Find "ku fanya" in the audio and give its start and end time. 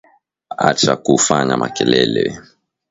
1.03-1.55